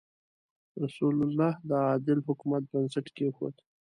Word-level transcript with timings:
رسول 0.83 1.15
الله 1.25 1.51
د 1.69 1.71
عادل 1.85 2.19
حکومت 2.27 2.63
بنسټ 2.71 3.05
کېښود. 3.15 3.55